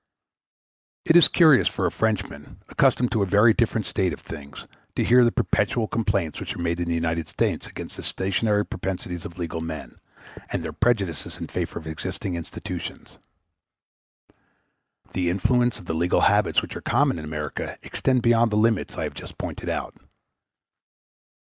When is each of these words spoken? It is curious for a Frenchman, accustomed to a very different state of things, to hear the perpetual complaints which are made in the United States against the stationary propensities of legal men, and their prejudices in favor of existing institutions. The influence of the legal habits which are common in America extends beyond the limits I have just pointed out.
It 1.05 1.15
is 1.15 1.27
curious 1.27 1.67
for 1.67 1.85
a 1.85 1.91
Frenchman, 1.91 2.63
accustomed 2.69 3.11
to 3.11 3.21
a 3.21 3.25
very 3.27 3.53
different 3.53 3.85
state 3.85 4.13
of 4.13 4.19
things, 4.19 4.65
to 4.95 5.03
hear 5.03 5.23
the 5.23 5.31
perpetual 5.31 5.87
complaints 5.87 6.39
which 6.39 6.55
are 6.55 6.59
made 6.59 6.79
in 6.79 6.87
the 6.87 6.95
United 6.95 7.27
States 7.27 7.67
against 7.67 7.97
the 7.97 8.01
stationary 8.01 8.65
propensities 8.65 9.25
of 9.25 9.37
legal 9.37 9.61
men, 9.61 9.99
and 10.51 10.63
their 10.63 10.73
prejudices 10.73 11.37
in 11.37 11.45
favor 11.45 11.77
of 11.77 11.85
existing 11.85 12.33
institutions. 12.33 13.19
The 15.13 15.29
influence 15.29 15.77
of 15.77 15.85
the 15.85 15.93
legal 15.93 16.21
habits 16.21 16.63
which 16.63 16.75
are 16.75 16.81
common 16.81 17.19
in 17.19 17.23
America 17.25 17.77
extends 17.83 18.23
beyond 18.23 18.49
the 18.51 18.57
limits 18.57 18.97
I 18.97 19.03
have 19.03 19.13
just 19.13 19.37
pointed 19.37 19.69
out. 19.69 19.93